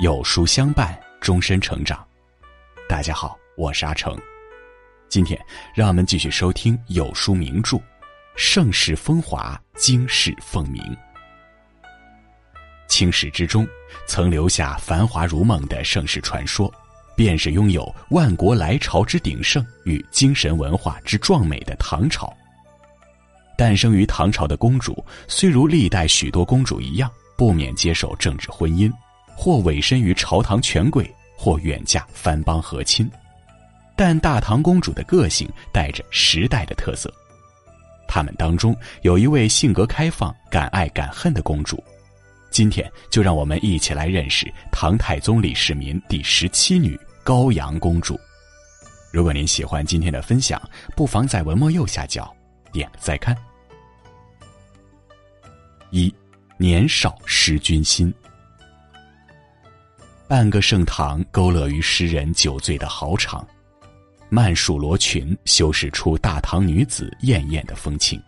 [0.00, 2.06] 有书相伴，终身成长。
[2.88, 4.16] 大家好，我是阿成。
[5.08, 5.36] 今天
[5.74, 7.76] 让我们继续收听有书名著
[8.36, 10.80] 《盛世风华，经世凤鸣》。
[12.86, 13.66] 青史之中，
[14.06, 16.72] 曾留下繁华如梦的盛世传说，
[17.16, 22.32] 便是拥有万国来朝之鼎盛与精神文化之壮美的唐朝。
[23.56, 28.88] 诞生于唐朝的公主，虽如历代许多公主一样，不免接受政治婚姻，
[29.40, 33.08] 或委身于朝堂权贵，或远嫁藩邦和亲。
[33.94, 37.08] 但大唐公主的个性带着时代的特色，
[38.08, 41.80] 她们当中有一位性格开放、敢爱敢恨的公主。
[42.50, 48.18] 今天就让我们一起来认识唐太宗李世民第十七女高阳公主。
[49.12, 50.60] 如果您喜欢今天的分享，
[50.96, 52.34] 不妨在文末右下角
[52.72, 53.36] 点个再看。
[55.90, 56.12] 一，
[56.56, 58.12] 年少失君心。
[60.28, 63.48] 半个盛唐勾勒于诗人酒醉的豪场，
[64.28, 68.22] 曼殊罗裙修饰出大唐女子艳艳的风情。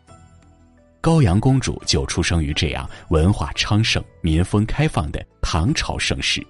[1.03, 6.43] 高阳公主就出生于这样文化昌盛、民风开放的唐朝盛世。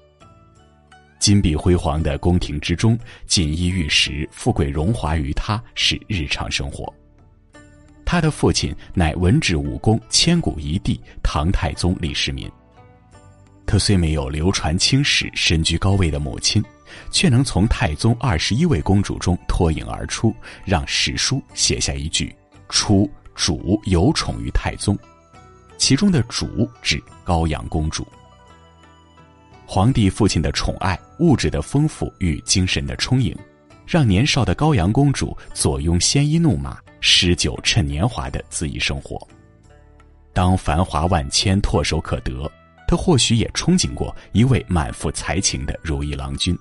[1.19, 6.95] 金碧辉煌的宫廷之中，锦衣玉食、富贵荣华于她是日常生活。
[8.05, 12.49] 他的父亲乃文治武功千古一帝唐太宗李世民。
[13.71, 16.61] 他虽没有流传青史、身居高位的母亲，
[17.13, 22.35] 却能从太宗二十一位公主中脱颖而出，让史书写下一句
[22.69, 24.99] ：“出主有宠于太宗。”
[25.79, 28.05] 其中的“主”指高阳公主。
[29.67, 33.33] 皇帝父亲的宠爱、物质的丰富与精神的充盈，
[33.87, 36.77] 让年少的高阳公主坐拥鲜衣怒马。
[37.01, 39.25] 诗酒趁年华的恣意生活。
[40.33, 42.51] 当繁华万千唾手可得，
[42.91, 46.59] 他或许也憧憬过一位满腹才情的如意郎君。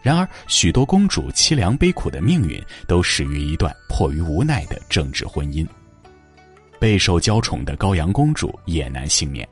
[0.00, 5.66] 然而，许多公主凄凉悲苦的命运，都始于一段迫于无奈的政治婚姻。
[6.78, 9.48] 备受娇宠的高阳公主也难幸免。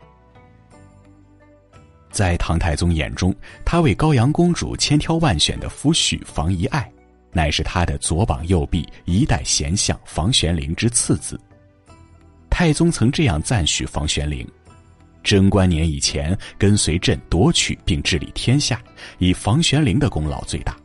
[2.12, 3.34] 在唐太宗眼中，
[3.64, 6.88] 他为高阳公主千挑万选的夫婿房遗爱。
[7.32, 11.40] 乃是他的左膀右臂，一代贤相房玄龄之次子。
[12.48, 14.46] 太宗曾这样赞许房玄龄：
[15.22, 18.80] 贞观年以前跟随朕夺取并治理天下，
[19.18, 20.76] 以房玄龄的功劳最大。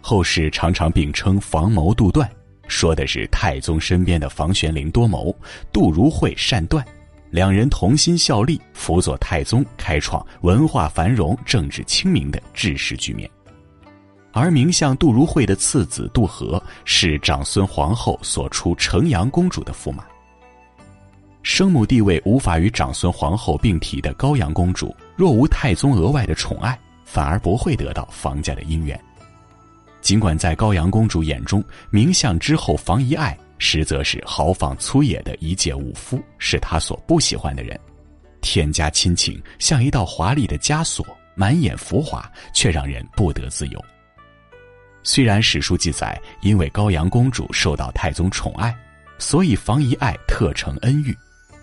[0.00, 2.30] 后世常常并称房谋杜断，
[2.68, 5.34] 说的是太宗身边的房玄龄多谋，
[5.72, 6.84] 杜如晦善断，
[7.30, 13.30] 两人同心效力，辅佐太宗开创文化繁荣、政治清明的治世局面。
[14.32, 20.04] 而名相杜如晦的次子杜和是长孙皇后所出城阳公主的驸马。
[21.44, 28.98] 生母地位无法与长孙皇后并提的高阳公主，若无太宗额外的宠爱，反而不会得到房家的姻缘。
[30.00, 37.78] 尽管在高阳公主眼中，名相之后房遗爱实则是豪放粗野的一介武夫，是她所不喜欢的人。
[38.40, 43.84] 天家亲情像一道华丽的枷锁，满眼浮华，却让人不得自由。
[45.02, 48.74] 虽然史书记载，因为高阳公主受到太宗宠爱，
[49.18, 51.16] 所以房遗爱特承恩遇，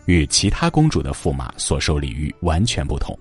[0.06, 3.18] 与其他公主的驸马所受礼遇完全不同。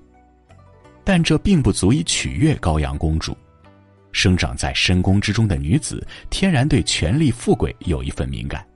[1.04, 3.36] 但这并不足以取悦高阳公主。
[4.12, 8.66] 生长在深宫之中的女子，天然对权力富贵有一份敏感。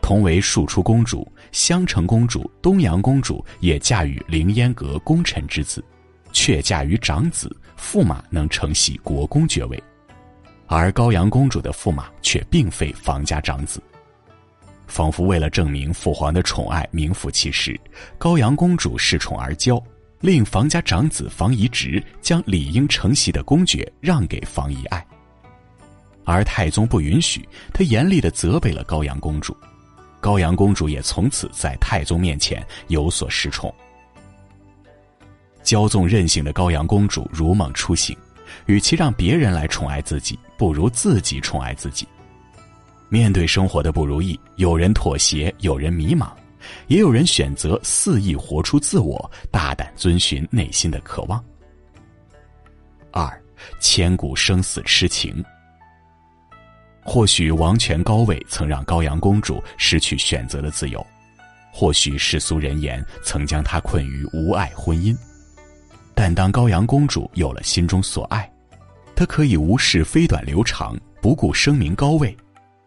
[0.00, 5.84] 同为庶出公主，襄城公主、东阳公主也嫁与凌烟阁功臣之子，
[6.32, 9.82] 却嫁于长子驸马，能承袭国公爵位。
[10.66, 13.82] 而高阳公主的驸马却并非房家长子，
[14.86, 17.78] 仿佛为了证明父皇的宠爱名副其实，
[18.18, 19.82] 高阳公主恃宠而骄，
[20.20, 25.06] 令房家长子房遗直将理应承袭的公爵让给房遗爱。
[26.24, 29.56] 而太宗不允许，他严厉的责备了高阳公主，
[30.20, 33.74] 高阳公主也从此在太宗面前有所失宠。
[35.62, 38.16] 骄纵任性的高阳公主如梦初醒。
[38.66, 42.06] 与其让别人来宠爱自己，不如自己宠爱自己。
[43.08, 46.30] 面对生活的不如意，有人妥协，有人迷茫，
[46.88, 51.42] 也有人选择肆意活出自我，大胆遵循内心的渴望。
[53.12, 53.30] 二，
[53.80, 55.44] 千古生死痴情。
[57.04, 61.06] 或许王权高位曾让高阳公主失去选择的自由，
[61.72, 65.16] 或许世俗人言曾将她困于无爱婚姻。
[66.16, 68.50] 但当高阳公主有了心中所爱，
[69.14, 72.36] 她可以无视飞短流长，不顾声名高位，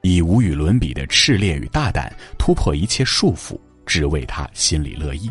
[0.10, 5.30] 以无与伦比的炽烈与大胆突破一切束缚，只为他心里乐意。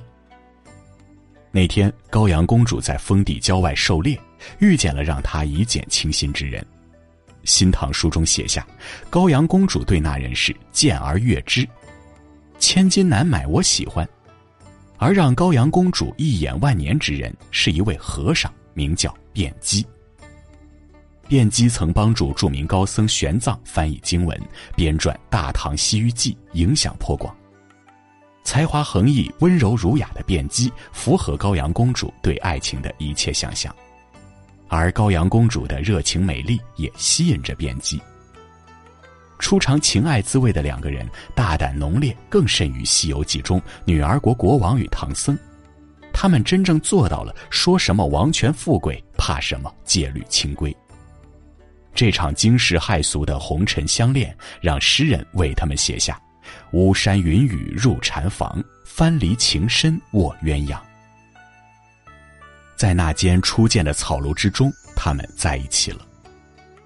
[1.50, 4.16] 那天，高阳公主在封地郊外狩猎，
[4.60, 6.62] 遇见了让她一见倾心之人。
[7.42, 8.64] 《新唐书》中写下，
[9.10, 11.66] 高阳公主对那人是见而悦之，
[12.60, 14.08] 千金难买我喜欢。
[14.96, 19.84] 而让高阳公主一眼万年之人，是一位和尚，名叫卞基。
[21.28, 24.40] 卞基曾帮助著名高僧玄奘翻译经文，
[24.74, 27.34] 编撰《大唐西域记》，影响颇广。
[28.44, 33.74] 才华横溢、温柔儒雅的卞基，符合高阳公主对爱情的一切想象，
[34.68, 38.00] 而高阳公主的热情美丽也吸引着卞基。
[39.38, 45.38] 初尝情爱滋味的两个人，大胆浓烈，更甚于《西游记》中女儿国国王与唐僧。
[46.10, 50.74] 他们真正做到了说什么王权富贵，怕什么戒律清规。
[51.98, 56.16] 这场惊世骇俗的红尘相恋，让诗人为他们写下。
[56.70, 60.78] 巫山云雨入禅房，翻离情深卧鸳鸯。
[62.76, 66.06] 在那间初见的草庐之中，他们在一起了。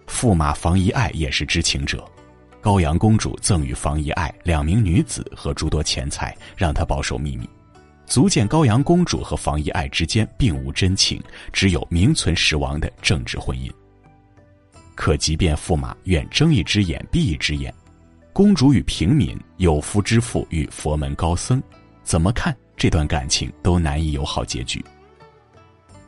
[0.06, 2.02] 驸马房遗爱也是知情者，
[2.62, 7.46] 高阳公主赠予房遗爱两名女子和诸多钱财，让他保守秘密，
[8.06, 11.22] 足见高阳公主和房遗爱之间并无真情，
[11.52, 13.70] 只有名存实亡的政治婚姻。
[14.94, 17.72] 可即便驸马愿睁一只眼闭一只眼。
[18.32, 21.62] 公主与平民、有夫之妇与佛门高僧，
[22.02, 24.82] 怎么看这段感情都难以有好结局。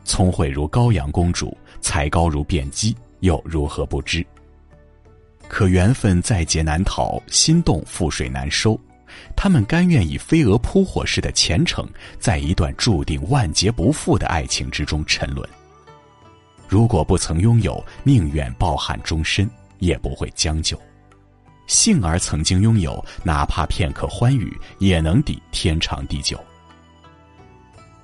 [0.03, 4.25] 聪慧如高阳公主，才高如卞基，又如何不知？
[5.47, 8.79] 可缘分在劫难逃，心动覆水难收。
[9.35, 11.87] 他们甘愿以飞蛾扑火似的虔诚，
[12.19, 15.47] 在一段注定万劫不复的爱情之中沉沦。
[16.67, 20.79] 如果不曾拥有，宁愿抱憾终身，也不会将就。
[21.67, 26.39] 幸而曾经拥有，哪怕片刻欢愉，也能抵天长地久。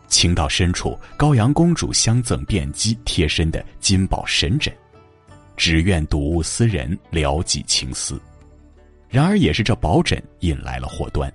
[0.07, 4.73] 情到深处，高阳公主相赠卞姬贴身的金宝神枕，
[5.55, 8.19] 只愿睹物思人，了己情思。
[9.09, 11.31] 然而，也是这宝枕引来了祸端。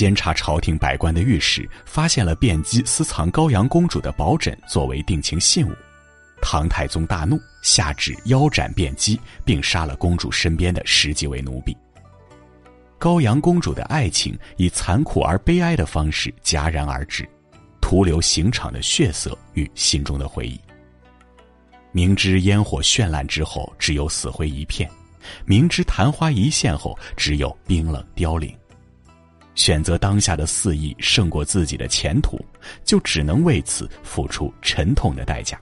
[0.00, 5.76] 监察朝廷百官的御史发现了卞姬私藏高阳公主的宝枕，作为定情信物。
[6.40, 11.76] 唐太宗大怒，下旨腰斩卞姬，并杀了公主身边的十几位奴婢。
[12.98, 17.28] 高阳公主的爱情以残酷而悲哀的方式戛然而止，
[17.78, 20.58] 徒留刑场的血色与心中的回忆。
[21.92, 24.90] 明知烟火绚烂之后只有死灰一片，
[25.44, 28.50] 明知昙花一现后只有冰冷凋零，
[29.54, 32.38] 选择当下的肆意胜过自己的前途，
[32.84, 35.60] 就只能为此付出沉痛的代价。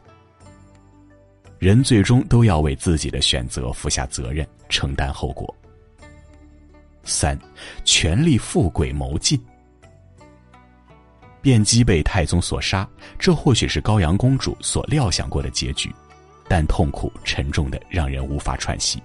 [1.58, 5.52] 人最终都要为自己的选择负下责任，承担后果。
[7.02, 7.37] 三，
[7.85, 9.43] 权力富贵谋尽。
[11.43, 12.88] 卞基被太宗所杀，
[13.19, 15.93] 这或许是高阳公主所料想过的结局，
[16.49, 19.02] 但痛苦沉重的让人无法喘息。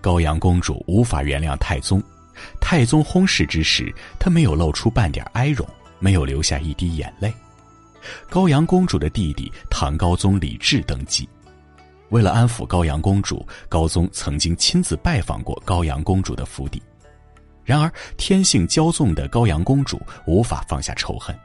[0.00, 2.02] 高阳公主无法原谅太宗，
[2.60, 5.66] 太宗薨逝之时，他没有露出半点哀容，
[5.98, 7.32] 没有流下一滴眼泪。
[8.28, 11.28] 高阳公主的弟弟唐高宗李治登基，
[12.08, 16.82] 为了安抚高阳公主，高宗曾经亲自拜访过高阳公主的府邸。
[17.62, 21.38] 然而，天性骄纵的高阳公主无法放下仇恨，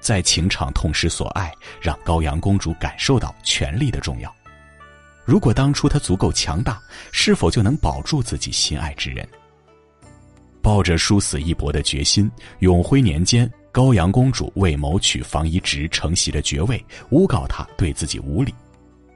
[0.00, 4.34] 在情场痛失所爱，让高阳公主感受到权力的重要。
[5.24, 9.28] 如果当初她足够强大，是否就能保住自己心爱之人？
[10.66, 13.48] 抱着殊死一搏的决心，永徽年间。
[13.70, 18.52] 高阳公主为谋取房遗直承袭的爵位，诬告他对自己无礼，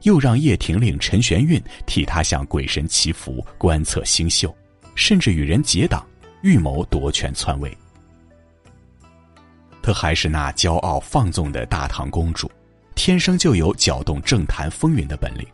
[0.03, 4.55] 又让叶廷令陈玄运替他向鬼神祈福、观测星宿，
[4.95, 6.07] 甚至与人结党，
[6.43, 7.77] 预谋夺权篡位。
[9.83, 12.49] 她还是那骄傲放纵的大唐公主，
[12.95, 15.45] 天生就有搅动政坛风云的本领。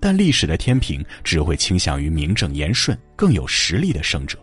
[0.00, 4.38] 但历史的天平只会倾向于名正言顺、更有实力的胜者。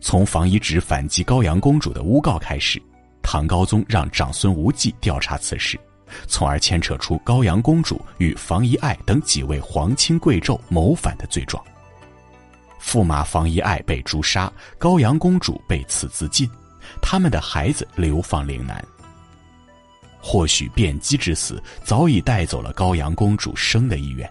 [0.00, 2.80] 从房遗直反击高阳公主的诬告开始，
[3.22, 5.78] 唐高宗让长孙无忌调查此事，
[6.26, 11.62] 从而牵扯出高阳公主与房遗爱等几位皇亲贵胄谋反的罪状。
[12.80, 16.48] 驸马房遗爱被诛杀，高阳公主被赐自尽，
[17.02, 18.82] 他们的孩子流放岭南。
[20.20, 24.30] 或许卞姬之死早已带走了高阳公主生的意愿。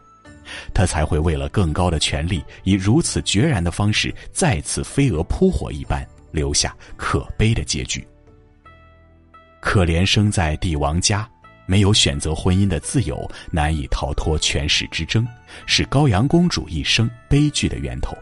[0.74, 8.08] 他才会为了更高的权力，以如此决然的方式再次飞蛾扑火一般，留下可悲的结局。
[9.60, 11.30] 可怜生在帝王家，
[11.66, 15.28] 没有选择婚姻的自由，难以逃脱权势之争，
[15.66, 18.16] 是高阳公主一生悲剧的源头。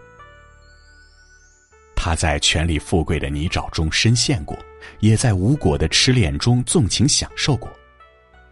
[1.96, 4.58] 她在权力富贵的泥沼中深陷过，
[5.00, 7.72] 也在无果的痴恋中纵情享受过。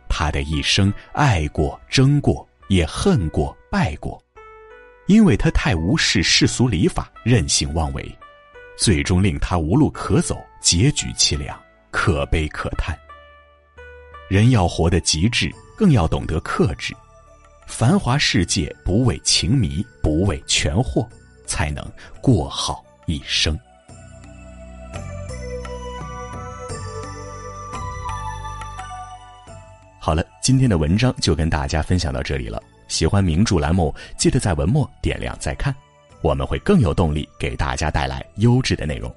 [0.10, 4.24] 她的一生爱过、争过，也恨过、败过，
[5.08, 8.18] 因为他太无视世俗礼法，任性妄为，
[8.78, 12.96] 最终令他无路可走，结局凄凉，可悲可叹。
[14.30, 16.96] 人要活得极致，更要懂得克制。
[17.66, 21.10] 繁华世界，不为情迷，不为权货，
[21.48, 21.84] 才能
[22.22, 23.60] 过好一生。
[30.00, 32.62] 好了，今天的文章就跟大家分享到这里了。
[32.94, 35.74] 喜欢名著栏目，记得在文末点亮再看，
[36.22, 39.12] 我们会更有动力给大家带来优质的内容。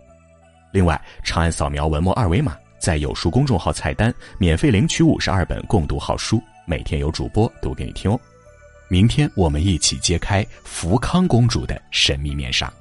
[0.72, 8.18] 另外，长按扫描文末二维码，在有书公众号菜单免费领取五十二本共读好书，每天有主播读给你听哦。
[8.88, 12.72] 明天我们一起揭开福康公主的神秘面纱。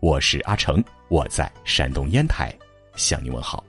[0.00, 2.50] 我是阿成，我在山东烟台
[2.96, 3.62] 向你问好。